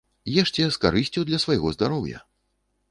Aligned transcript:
Ешце 0.41 0.63
з 0.69 0.81
карысцю 0.85 1.27
для 1.31 1.43
свайго 1.45 1.77
здароўя! 1.79 2.25